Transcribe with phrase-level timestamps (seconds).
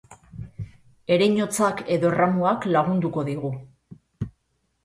[1.17, 3.53] Ereinotzak edo erramuak lagunduko digu.